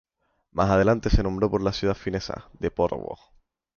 Más 0.51 0.71
adelante 0.71 1.11
se 1.11 1.21
nombró 1.21 1.51
por 1.51 1.61
la 1.61 1.73
ciudad 1.73 1.93
finesa 1.93 2.49
de 2.57 2.71
Porvoo. 2.71 3.19